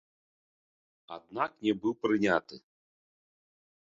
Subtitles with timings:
[1.17, 2.55] Аднак не быў прыняты.